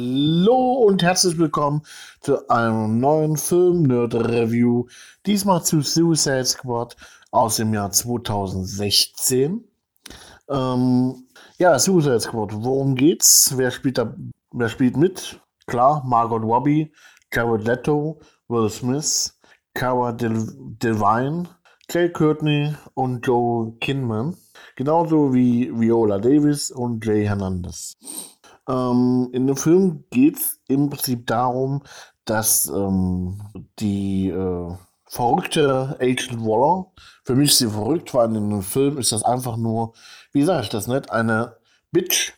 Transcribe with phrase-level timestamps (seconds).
[0.00, 1.82] Hallo und herzlich willkommen
[2.22, 4.86] zu einem neuen Film-Nerd-Review.
[5.26, 6.96] Diesmal zu Suicide Squad
[7.30, 9.62] aus dem Jahr 2016.
[10.48, 11.28] Ähm,
[11.58, 13.52] ja, Suicide Squad, worum geht's?
[13.54, 14.16] Wer spielt, da,
[14.52, 15.38] wer spielt mit?
[15.66, 16.90] Klar, Margot Robbie,
[17.30, 18.18] Jared Leto,
[18.48, 19.38] Will Smith,
[19.74, 21.50] Cara Devine,
[21.90, 24.38] Jay Courtney und Joe Kinman.
[24.74, 27.94] Genauso wie Viola Davis und Jay Hernandez.
[28.68, 31.82] Ähm, in dem Film geht es im Prinzip darum,
[32.24, 33.40] dass ähm,
[33.78, 36.86] die äh, verrückte Agent Waller,
[37.24, 39.94] für mich ist sie verrückt, weil in dem Film ist das einfach nur,
[40.32, 41.56] wie sage ich das nicht, eine
[41.90, 42.32] Bitch,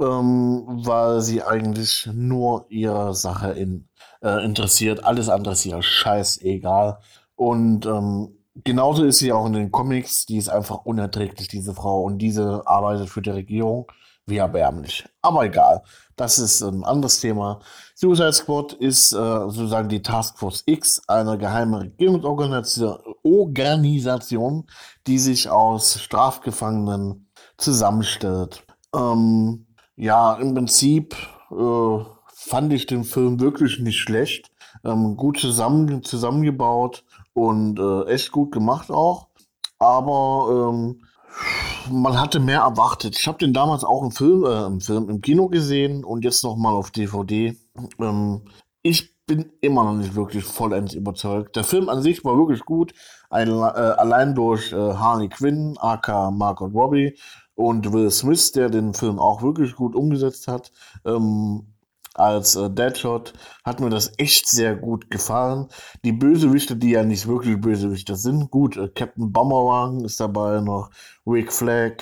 [0.00, 3.88] ähm, weil sie eigentlich nur ihre Sache in,
[4.22, 5.04] äh, interessiert.
[5.04, 6.98] Alles andere ist ihr scheißegal.
[7.36, 10.26] Und ähm, genauso ist sie auch in den Comics.
[10.26, 12.02] Die ist einfach unerträglich, diese Frau.
[12.02, 13.86] Und diese arbeitet für die Regierung.
[14.26, 15.06] Wie erbärmlich.
[15.22, 15.82] Aber egal.
[16.14, 17.58] Das ist ein anderes Thema.
[17.94, 24.66] Suicide Squad ist äh, sozusagen die Task Force X, eine geheime Regierungsorganisation,
[25.06, 28.62] die sich aus Strafgefangenen zusammenstellt.
[28.94, 31.16] Ähm, ja, im Prinzip
[31.50, 34.52] äh, fand ich den Film wirklich nicht schlecht.
[34.84, 37.02] Ähm, gut zusammen, zusammengebaut
[37.40, 39.28] und äh, echt gut gemacht auch.
[39.78, 41.00] Aber ähm,
[41.90, 43.16] man hatte mehr erwartet.
[43.18, 46.44] Ich habe den damals auch im Film, äh, im Film im Kino gesehen und jetzt
[46.44, 47.56] noch mal auf DVD.
[47.98, 48.42] Ähm,
[48.82, 51.56] ich bin immer noch nicht wirklich vollends überzeugt.
[51.56, 52.92] Der Film an sich war wirklich gut,
[53.30, 57.16] Ein, äh, allein durch äh, Harley Quinn, aka Margot Robbie
[57.54, 60.72] und Will Smith, der den Film auch wirklich gut umgesetzt hat.
[61.06, 61.72] Ähm,
[62.14, 63.32] als äh, Deadshot
[63.64, 65.68] hat mir das echt sehr gut gefallen.
[66.04, 70.90] Die Bösewichte, die ja nicht wirklich Bösewichte sind, gut, äh, Captain Bomberwagen ist dabei noch,
[71.26, 71.92] Rick Flag,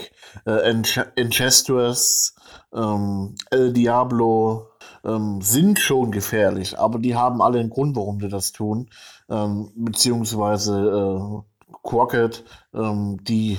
[0.46, 2.34] äh, Ench Enchantress,
[2.74, 4.68] ähm, El Diablo,
[5.04, 8.88] ähm, sind schon gefährlich, aber die haben alle einen Grund, warum sie das tun.
[9.30, 13.58] Ähm, beziehungsweise äh, Crockett, ähm, die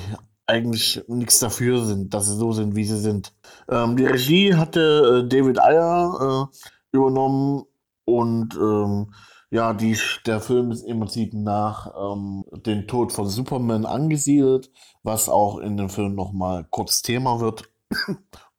[0.50, 3.32] eigentlich nichts dafür sind, dass sie so sind, wie sie sind.
[3.68, 7.64] Ähm, die Regie hatte äh, David Ayer äh, übernommen
[8.04, 9.12] und ähm,
[9.50, 9.96] ja, die,
[10.26, 14.70] der Film ist im Prinzip nach ähm, dem Tod von Superman angesiedelt,
[15.02, 17.70] was auch in dem Film nochmal kurz Thema wird.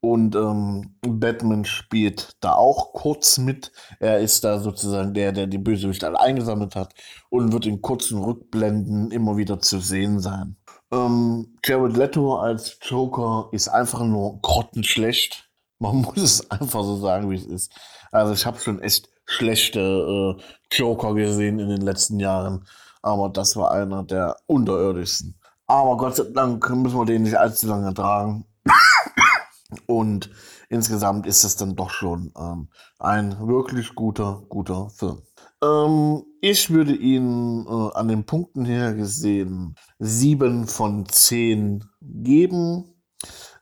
[0.03, 3.71] Und ähm, Batman spielt da auch kurz mit.
[3.99, 6.95] Er ist da sozusagen der, der die Bösewichte alle eingesammelt hat
[7.29, 10.57] und wird in kurzen Rückblenden immer wieder zu sehen sein.
[10.91, 15.49] Ähm, Jared Leto als Joker ist einfach nur grottenschlecht.
[15.79, 17.73] Man muss es einfach so sagen, wie es ist.
[18.11, 22.67] Also ich habe schon echt schlechte äh, Joker gesehen in den letzten Jahren,
[23.01, 25.39] aber das war einer der unterirdischsten.
[25.67, 28.45] Aber Gott sei Dank müssen wir den nicht allzu lange tragen.
[29.85, 30.29] Und
[30.67, 32.67] insgesamt ist es dann doch schon ähm,
[32.99, 35.21] ein wirklich guter, guter Film.
[35.63, 42.95] Ähm, ich würde ihn äh, an den Punkten her gesehen 7 von 10 geben.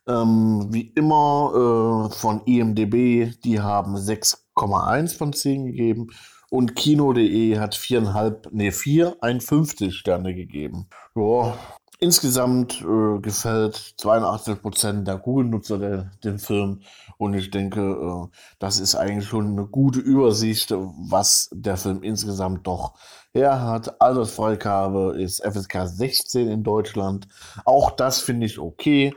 [0.08, 6.08] Ähm, wie immer äh, von IMDB, die haben 6,1 von 10 gegeben.
[6.50, 10.88] Und Kino.de hat 4,5, nee, 4, 51 Sterne gegeben.
[11.16, 11.56] Ja,
[12.02, 16.82] Insgesamt äh, gefällt 82% der Google-Nutzer den Film
[17.18, 22.66] und ich denke, äh, das ist eigentlich schon eine gute Übersicht, was der Film insgesamt
[22.66, 22.94] doch
[23.34, 24.00] her hat.
[24.02, 27.28] Altersfreigabe ist FSK 16 in Deutschland.
[27.66, 29.14] Auch das finde ich okay.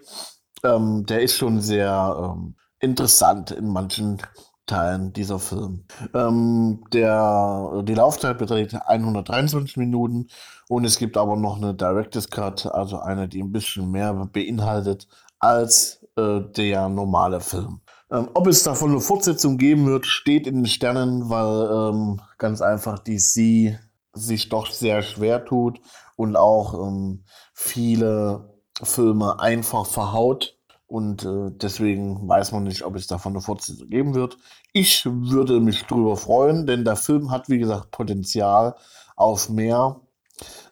[0.65, 4.21] Ähm, der ist schon sehr ähm, interessant in manchen
[4.67, 5.85] Teilen dieser Film.
[6.15, 10.29] Ähm, der, die Laufzeit beträgt 123 Minuten
[10.69, 15.09] und es gibt aber noch eine Director's Cut, also eine, die ein bisschen mehr beinhaltet
[15.41, 17.81] als äh, der normale Film.
[18.11, 22.61] Ähm, ob es davon eine Fortsetzung geben wird, steht in den Sternen, weil ähm, ganz
[22.61, 23.79] einfach DC
[24.13, 25.81] sich doch sehr schwer tut
[26.17, 27.25] und auch ähm,
[27.55, 28.53] viele
[28.83, 30.59] Filme einfach verhaut
[30.93, 34.37] und äh, deswegen weiß man nicht, ob es davon eine Fortsetzung geben wird.
[34.75, 38.75] Ich würde mich drüber freuen, denn der Film hat, wie gesagt, Potenzial
[39.17, 40.03] auf mehr.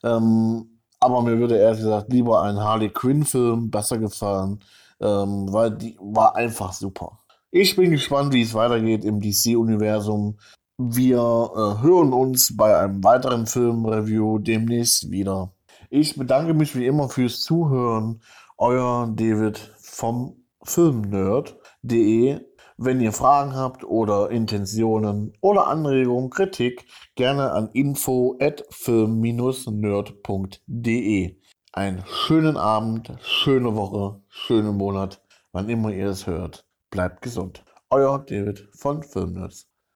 [0.05, 4.63] Ähm, aber mir würde ehrlich gesagt lieber ein Harley Quinn-Film besser gefallen,
[5.01, 7.21] ähm, weil die war einfach super.
[7.51, 10.39] Ich bin gespannt, wie es weitergeht im DC-Universum.
[10.77, 15.53] Wir äh, hören uns bei einem weiteren Film-Review demnächst wieder.
[15.89, 18.21] Ich bedanke mich wie immer fürs Zuhören.
[18.59, 22.41] Euer David vom Filmnerd.de.
[22.79, 26.87] Wenn ihr Fragen habt oder Intentionen oder Anregungen, Kritik,
[27.17, 31.37] gerne an info at film-nerd.de.
[31.73, 36.67] Einen schönen Abend, schöne Woche, schönen Monat, wann immer ihr es hört.
[36.89, 37.63] Bleibt gesund.
[37.91, 39.70] Euer David von Filmnerds.